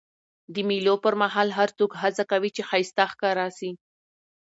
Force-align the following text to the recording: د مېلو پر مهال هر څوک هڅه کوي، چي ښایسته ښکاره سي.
د 0.53 0.55
مېلو 0.67 0.95
پر 1.03 1.13
مهال 1.21 1.49
هر 1.57 1.69
څوک 1.77 1.91
هڅه 2.01 2.23
کوي، 2.31 2.49
چي 2.55 2.61
ښایسته 2.69 3.03
ښکاره 3.11 3.47
سي. 3.57 3.71